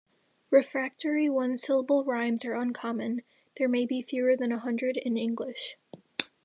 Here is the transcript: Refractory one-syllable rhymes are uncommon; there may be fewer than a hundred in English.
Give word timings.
Refractory 0.49 1.29
one-syllable 1.29 2.03
rhymes 2.05 2.43
are 2.43 2.55
uncommon; 2.55 3.21
there 3.57 3.69
may 3.69 3.85
be 3.85 4.01
fewer 4.01 4.35
than 4.35 4.51
a 4.51 4.57
hundred 4.57 4.97
in 4.97 5.15
English. 5.15 5.77